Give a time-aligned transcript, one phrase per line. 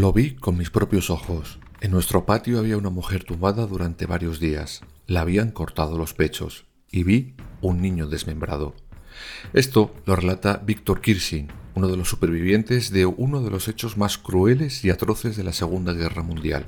[0.00, 1.58] Lo vi con mis propios ojos.
[1.82, 4.80] En nuestro patio había una mujer tumbada durante varios días.
[5.06, 8.74] La habían cortado los pechos y vi un niño desmembrado.
[9.52, 14.16] Esto lo relata Víctor Kirsin, uno de los supervivientes de uno de los hechos más
[14.16, 16.64] crueles y atroces de la Segunda Guerra Mundial.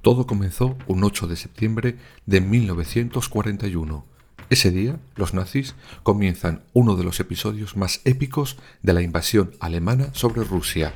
[0.00, 4.06] Todo comenzó un 8 de septiembre de 1941.
[4.48, 10.14] Ese día, los nazis comienzan uno de los episodios más épicos de la invasión alemana
[10.14, 10.94] sobre Rusia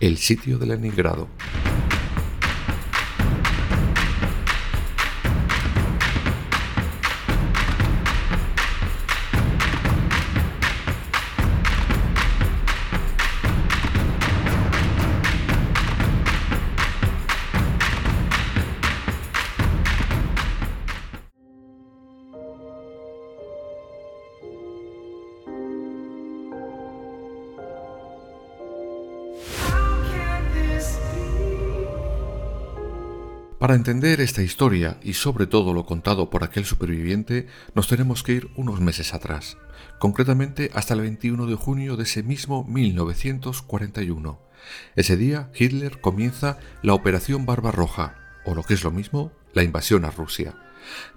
[0.00, 1.28] el sitio de Leningrado.
[33.68, 38.32] Para entender esta historia y sobre todo lo contado por aquel superviviente, nos tenemos que
[38.32, 39.58] ir unos meses atrás,
[39.98, 44.40] concretamente hasta el 21 de junio de ese mismo 1941.
[44.96, 50.06] Ese día Hitler comienza la Operación Barbarroja, o lo que es lo mismo, la invasión
[50.06, 50.54] a Rusia.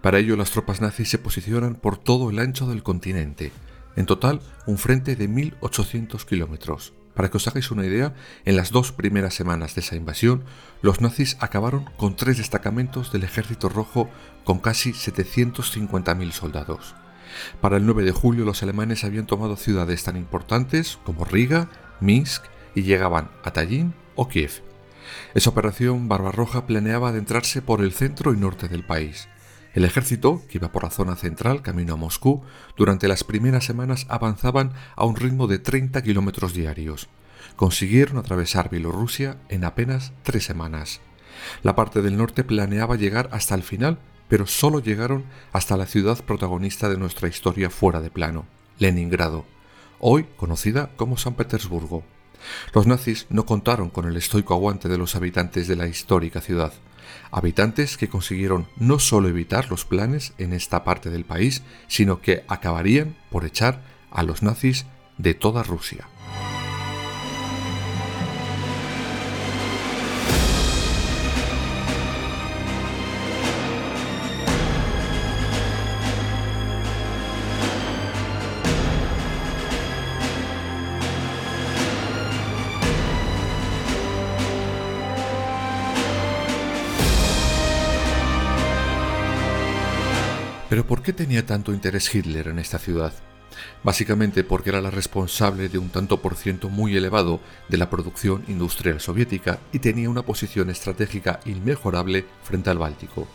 [0.01, 3.53] Para ello las tropas nazis se posicionan por todo el ancho del continente,
[3.95, 6.91] en total un frente de 1.800 kilómetros.
[7.21, 8.15] Para que os hagáis una idea,
[8.45, 10.43] en las dos primeras semanas de esa invasión,
[10.81, 14.09] los nazis acabaron con tres destacamentos del Ejército Rojo
[14.43, 16.95] con casi 750.000 soldados.
[17.61, 22.41] Para el 9 de julio los alemanes habían tomado ciudades tan importantes como Riga, Minsk
[22.73, 24.63] y llegaban a Tallinn o Kiev.
[25.35, 29.27] Esa operación Barbarroja planeaba adentrarse por el centro y norte del país.
[29.73, 32.43] El ejército, que iba por la zona central camino a Moscú,
[32.75, 37.07] durante las primeras semanas avanzaban a un ritmo de 30 kilómetros diarios.
[37.55, 40.99] Consiguieron atravesar Bielorrusia en apenas tres semanas.
[41.63, 45.23] La parte del norte planeaba llegar hasta el final, pero solo llegaron
[45.53, 48.45] hasta la ciudad protagonista de nuestra historia fuera de plano,
[48.77, 49.45] Leningrado,
[49.99, 52.03] hoy conocida como San Petersburgo.
[52.73, 56.73] Los nazis no contaron con el estoico aguante de los habitantes de la histórica ciudad
[57.31, 62.43] habitantes que consiguieron no solo evitar los planes en esta parte del país, sino que
[62.47, 63.81] acabarían por echar
[64.11, 64.85] a los nazis
[65.17, 66.07] de toda Rusia.
[90.71, 93.11] Pero ¿por qué tenía tanto interés Hitler en esta ciudad?
[93.83, 98.45] Básicamente porque era la responsable de un tanto por ciento muy elevado de la producción
[98.47, 103.27] industrial soviética y tenía una posición estratégica inmejorable frente al Báltico.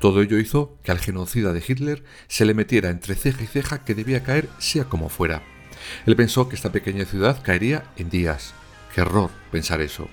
[0.00, 3.84] Todo ello hizo que al genocida de Hitler se le metiera entre ceja y ceja
[3.84, 5.42] que debía caer sea como fuera.
[6.04, 8.52] Él pensó que esta pequeña ciudad caería en días.
[8.94, 10.10] Qué error pensar eso.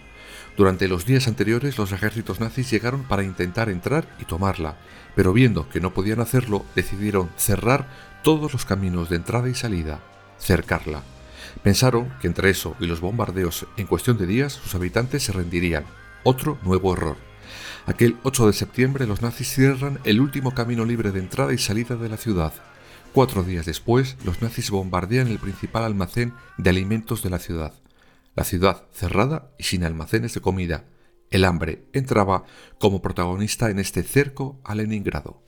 [0.60, 4.76] Durante los días anteriores los ejércitos nazis llegaron para intentar entrar y tomarla,
[5.16, 7.88] pero viendo que no podían hacerlo, decidieron cerrar
[8.24, 10.02] todos los caminos de entrada y salida,
[10.38, 11.02] cercarla.
[11.64, 15.86] Pensaron que entre eso y los bombardeos en cuestión de días sus habitantes se rendirían.
[16.24, 17.16] Otro nuevo error.
[17.86, 21.96] Aquel 8 de septiembre los nazis cierran el último camino libre de entrada y salida
[21.96, 22.52] de la ciudad.
[23.14, 27.72] Cuatro días después, los nazis bombardean el principal almacén de alimentos de la ciudad.
[28.40, 30.86] La ciudad cerrada y sin almacenes de comida,
[31.30, 32.46] el hambre entraba
[32.80, 35.44] como protagonista en este cerco a Leningrado.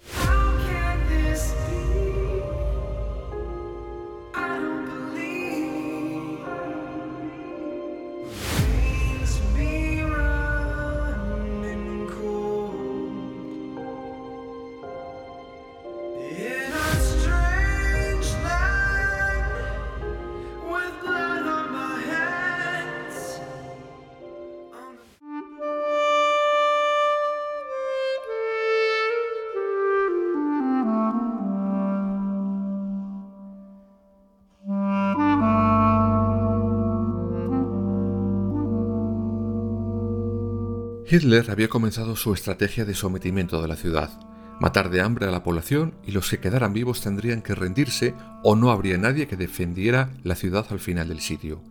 [41.11, 44.17] Hitler había comenzado su estrategia de sometimiento de la ciudad,
[44.61, 48.55] matar de hambre a la población y los que quedaran vivos tendrían que rendirse o
[48.55, 51.61] no habría nadie que defendiera la ciudad al final del sitio.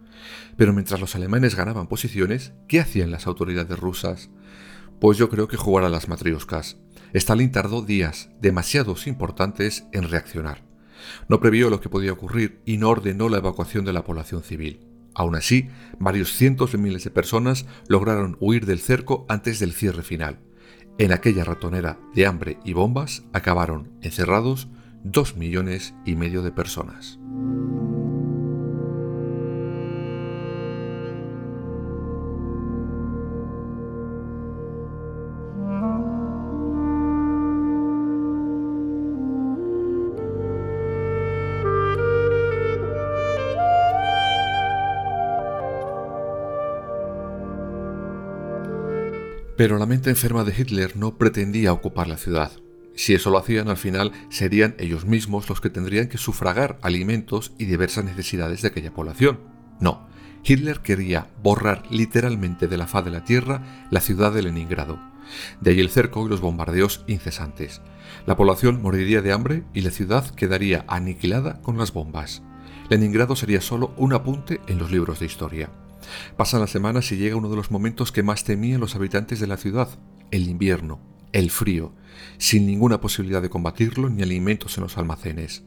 [0.59, 4.29] Pero mientras los alemanes ganaban posiciones, ¿qué hacían las autoridades rusas?
[5.01, 6.77] Pues yo creo que jugar a las matrioscas.
[7.15, 10.67] Stalin tardó días, demasiados importantes, en reaccionar.
[11.31, 14.90] No previó lo que podía ocurrir y no ordenó la evacuación de la población civil.
[15.15, 15.69] Aún así,
[15.99, 20.39] varios cientos de miles de personas lograron huir del cerco antes del cierre final.
[20.99, 24.69] En aquella ratonera de hambre y bombas acabaron encerrados
[25.03, 27.19] dos millones y medio de personas.
[49.61, 52.51] Pero la mente enferma de Hitler no pretendía ocupar la ciudad.
[52.95, 57.53] Si eso lo hacían, al final serían ellos mismos los que tendrían que sufragar alimentos
[57.59, 59.39] y diversas necesidades de aquella población.
[59.79, 60.09] No,
[60.45, 64.99] Hitler quería borrar literalmente de la faz de la tierra la ciudad de Leningrado.
[65.61, 67.83] De ahí el cerco y los bombardeos incesantes.
[68.25, 72.43] La población moriría de hambre y la ciudad quedaría aniquilada con las bombas.
[72.89, 75.69] Leningrado sería solo un apunte en los libros de historia.
[76.37, 79.47] Pasan las semanas y llega uno de los momentos que más temían los habitantes de
[79.47, 79.89] la ciudad,
[80.31, 81.01] el invierno,
[81.33, 81.93] el frío,
[82.39, 85.65] sin ninguna posibilidad de combatirlo ni alimentos en los almacenes.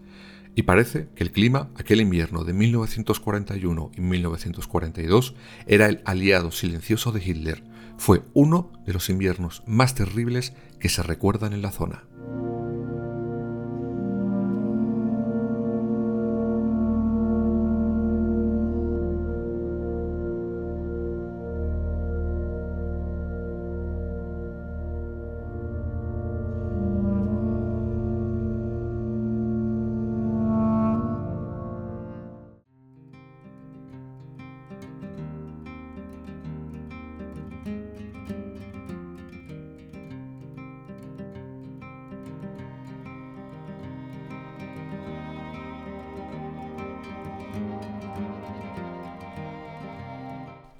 [0.55, 5.35] Y parece que el clima, aquel invierno de 1941 y 1942,
[5.65, 7.63] era el aliado silencioso de Hitler.
[7.97, 12.03] Fue uno de los inviernos más terribles que se recuerdan en la zona.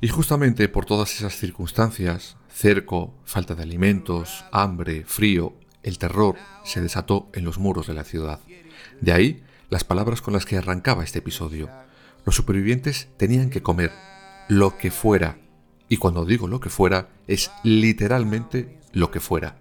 [0.03, 6.35] Y justamente por todas esas circunstancias, cerco, falta de alimentos, hambre, frío, el terror
[6.65, 8.41] se desató en los muros de la ciudad.
[9.00, 11.69] De ahí las palabras con las que arrancaba este episodio.
[12.25, 13.94] Los supervivientes tenían que comer
[14.50, 15.38] lo que fuera.
[15.88, 19.55] Y cuando digo lo que fuera, es literalmente lo que fuera.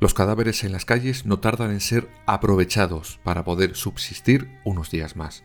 [0.00, 5.14] Los cadáveres en las calles no tardan en ser aprovechados para poder subsistir unos días
[5.14, 5.44] más.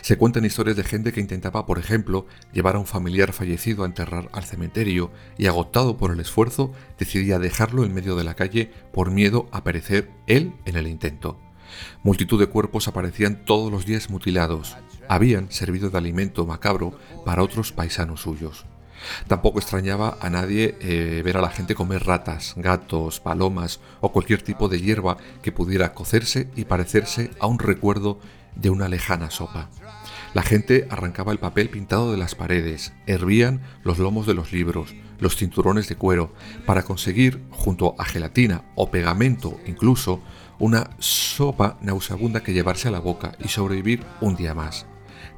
[0.00, 3.86] Se cuentan historias de gente que intentaba, por ejemplo, llevar a un familiar fallecido a
[3.86, 8.70] enterrar al cementerio y agotado por el esfuerzo decidía dejarlo en medio de la calle
[8.92, 11.38] por miedo a perecer él en el intento.
[12.02, 14.76] Multitud de cuerpos aparecían todos los días mutilados.
[15.08, 18.66] Habían servido de alimento macabro para otros paisanos suyos.
[19.26, 24.42] Tampoco extrañaba a nadie eh, ver a la gente comer ratas, gatos, palomas o cualquier
[24.42, 28.18] tipo de hierba que pudiera cocerse y parecerse a un recuerdo
[28.56, 29.70] de una lejana sopa.
[30.34, 34.94] La gente arrancaba el papel pintado de las paredes, hervían los lomos de los libros,
[35.18, 36.32] los cinturones de cuero,
[36.66, 40.20] para conseguir, junto a gelatina o pegamento incluso,
[40.58, 44.86] una sopa nauseabunda que llevarse a la boca y sobrevivir un día más.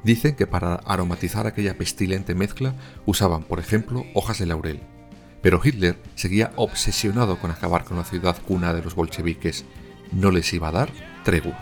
[0.03, 2.75] Dicen que para aromatizar aquella pestilente mezcla
[3.05, 4.81] usaban, por ejemplo, hojas de laurel.
[5.41, 9.65] Pero Hitler seguía obsesionado con acabar con la ciudad cuna de los bolcheviques.
[10.11, 10.89] No les iba a dar
[11.23, 11.57] tregua.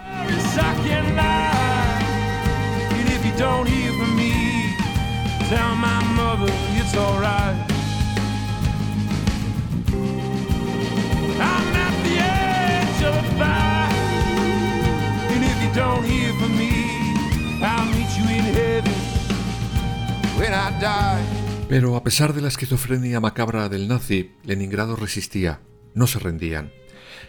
[21.70, 25.62] Pero a pesar de la esquizofrenia macabra del nazi, Leningrado resistía,
[25.94, 26.74] no se rendían,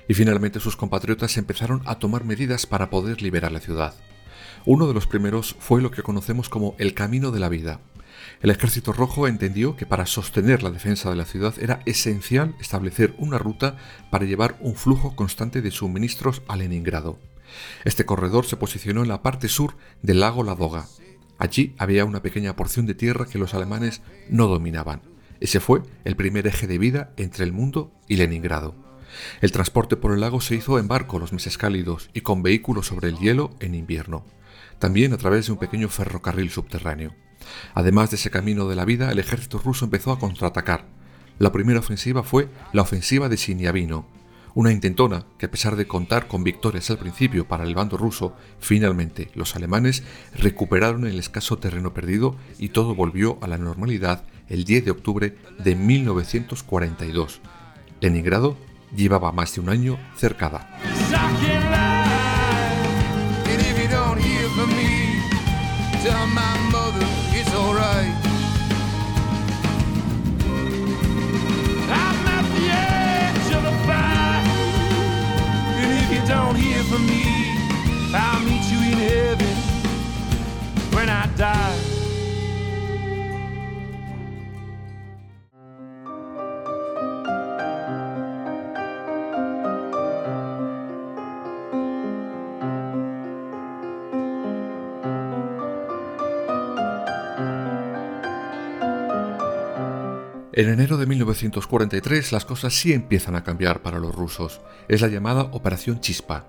[0.08, 3.94] y finalmente sus compatriotas empezaron a tomar medidas para poder liberar la ciudad.
[4.66, 7.80] Uno de los primeros fue lo que conocemos como el Camino de la Vida.
[8.42, 13.14] El Ejército Rojo entendió que para sostener la defensa de la ciudad era esencial establecer
[13.16, 13.76] una ruta
[14.10, 17.18] para llevar un flujo constante de suministros a Leningrado.
[17.84, 20.86] Este corredor se posicionó en la parte sur del lago Ladoga.
[21.38, 25.00] Allí había una pequeña porción de tierra que los alemanes no dominaban.
[25.40, 28.74] Ese fue el primer eje de vida entre el mundo y Leningrado.
[29.40, 32.86] El transporte por el lago se hizo en barco los meses cálidos y con vehículos
[32.86, 34.24] sobre el hielo en invierno,
[34.80, 37.14] también a través de un pequeño ferrocarril subterráneo.
[37.74, 40.86] Además de ese camino de la vida, el ejército ruso empezó a contraatacar.
[41.38, 44.06] La primera ofensiva fue la ofensiva de Siniavino,
[44.54, 48.34] una intentona que a pesar de contar con victorias al principio para el bando ruso,
[48.58, 50.02] finalmente los alemanes
[50.34, 55.36] recuperaron el escaso terreno perdido y todo volvió a la normalidad el 10 de octubre
[55.62, 57.40] de 1942.
[58.00, 58.56] Leningrado
[58.96, 60.68] llevaba más de un año cercada.
[66.02, 66.69] Don't
[100.60, 104.60] En enero de 1943 las cosas sí empiezan a cambiar para los rusos.
[104.88, 106.44] Es la llamada Operación Chispa.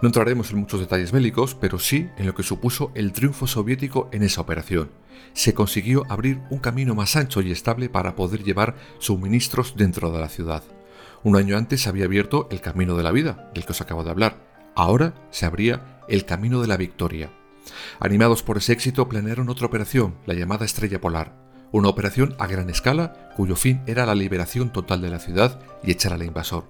[0.00, 4.08] No entraremos en muchos detalles bélicos, pero sí en lo que supuso el triunfo soviético
[4.12, 4.90] en esa operación.
[5.34, 10.20] Se consiguió abrir un camino más ancho y estable para poder llevar suministros dentro de
[10.20, 10.62] la ciudad.
[11.22, 14.04] Un año antes se había abierto el Camino de la Vida, del que os acabo
[14.04, 14.38] de hablar.
[14.74, 17.30] Ahora se abría el Camino de la Victoria.
[17.98, 22.70] Animados por ese éxito, planearon otra operación, la llamada Estrella Polar una operación a gran
[22.70, 26.64] escala cuyo fin era la liberación total de la ciudad y echar al invasor.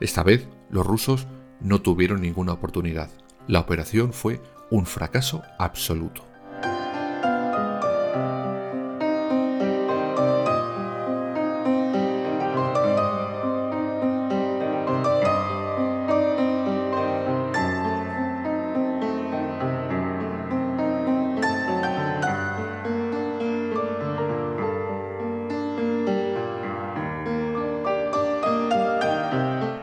[0.00, 1.26] Esta vez los rusos
[1.60, 3.10] no tuvieron ninguna oportunidad.
[3.46, 6.29] La operación fue un fracaso absoluto.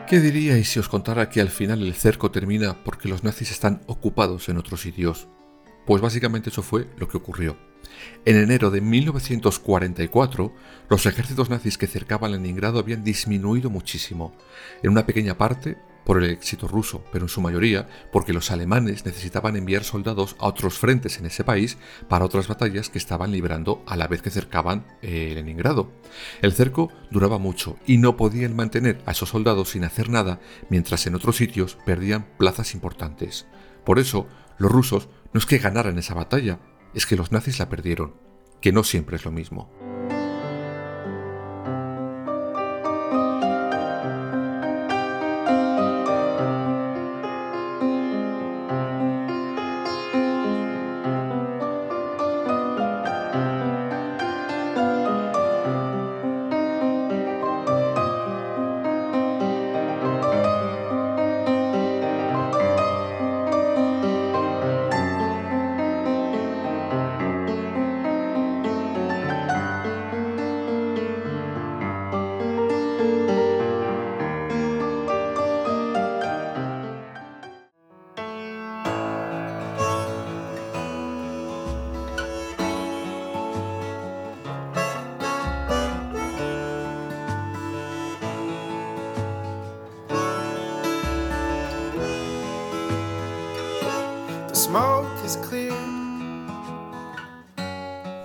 [0.08, 3.82] ¿Qué diríais si os contara que al final el cerco termina porque los nazis están
[3.86, 5.28] ocupados en otros sitios?
[5.84, 7.58] Pues básicamente eso fue lo que ocurrió.
[8.24, 10.54] En enero de 1944,
[10.88, 14.34] los ejércitos nazis que cercaban Leningrado habían disminuido muchísimo.
[14.82, 15.76] En una pequeña parte,
[16.08, 20.46] por el éxito ruso, pero en su mayoría porque los alemanes necesitaban enviar soldados a
[20.46, 21.76] otros frentes en ese país
[22.08, 25.92] para otras batallas que estaban librando a la vez que cercaban eh, Leningrado.
[26.40, 31.06] El cerco duraba mucho y no podían mantener a esos soldados sin hacer nada mientras
[31.06, 33.46] en otros sitios perdían plazas importantes.
[33.84, 36.58] Por eso, los rusos no es que ganaran esa batalla,
[36.94, 38.14] es que los nazis la perdieron,
[38.62, 39.70] que no siempre es lo mismo.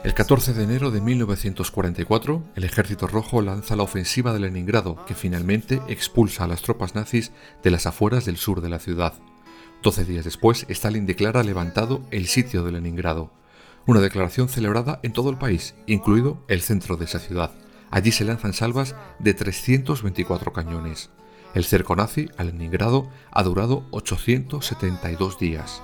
[0.04, 5.14] El 14 de enero de 1944, el Ejército Rojo lanza la ofensiva de Leningrado, que
[5.14, 9.14] finalmente expulsa a las tropas nazis de las afueras del sur de la ciudad.
[9.84, 13.30] Doce días después, Stalin declara levantado el sitio de Leningrado,
[13.86, 17.52] una declaración celebrada en todo el país, incluido el centro de esa ciudad.
[17.92, 21.12] Allí se lanzan salvas de 324 cañones.
[21.54, 25.84] El cerco nazi a Leningrado ha durado 872 días.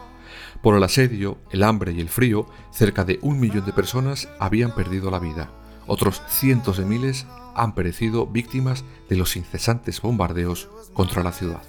[0.62, 4.75] Por el asedio, el hambre y el frío, cerca de un millón de personas habían
[4.75, 5.50] perdido la vida.
[5.88, 7.25] Otros cientos de miles
[7.56, 11.62] han perecido víctimas de los incesantes bombardeos contra la ciudad.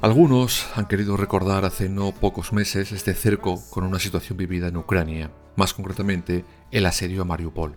[0.00, 4.78] Algunos han querido recordar hace no pocos meses este cerco con una situación vivida en
[4.78, 7.74] Ucrania, más concretamente el asedio a Mariupol.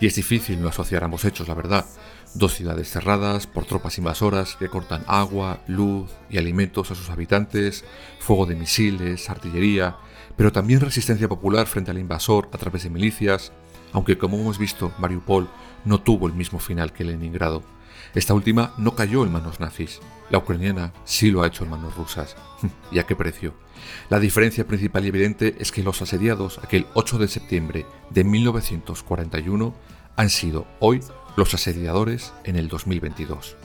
[0.00, 1.86] Y es difícil no asociar ambos hechos, la verdad.
[2.34, 7.84] Dos ciudades cerradas por tropas invasoras que cortan agua, luz y alimentos a sus habitantes,
[8.18, 9.96] fuego de misiles, artillería,
[10.36, 13.52] pero también resistencia popular frente al invasor a través de milicias,
[13.92, 15.48] aunque como hemos visto, Mariupol
[15.84, 17.62] no tuvo el mismo final que Leningrado.
[18.14, 20.00] Esta última no cayó en manos nazis.
[20.30, 22.36] La ucraniana sí lo ha hecho en manos rusas.
[22.92, 23.54] ¿Y a qué precio?
[24.10, 29.74] La diferencia principal y evidente es que los asediados aquel 8 de septiembre de 1941
[30.16, 31.00] han sido hoy
[31.36, 33.56] los asediadores en el 2022.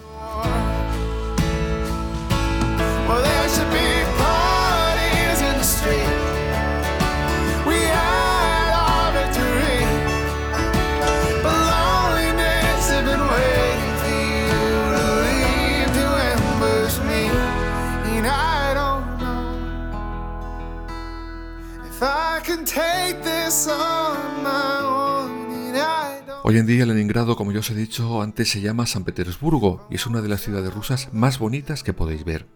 [26.44, 29.96] Hoy en día Leningrado, como ya os he dicho antes, se llama San Petersburgo y
[29.96, 32.48] es una de las ciudades rusas más bonitas que podéis ver.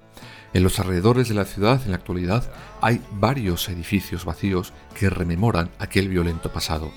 [0.54, 5.72] En los alrededores de la ciudad, en la actualidad, hay varios edificios vacíos que rememoran
[5.78, 6.90] aquel violento pasado.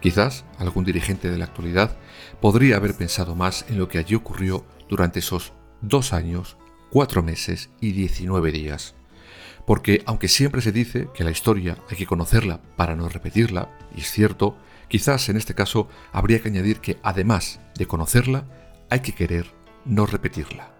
[0.00, 1.98] Quizás algún dirigente de la actualidad
[2.40, 6.56] podría haber pensado más en lo que allí ocurrió durante esos dos años,
[6.90, 8.94] cuatro meses y diecinueve días.
[9.70, 14.00] Porque aunque siempre se dice que la historia hay que conocerla para no repetirla, y
[14.00, 14.56] es cierto,
[14.90, 18.42] Quizás en este caso habría que añadir que además de conocerla,
[18.90, 19.46] hay que querer
[19.84, 20.79] no repetirla.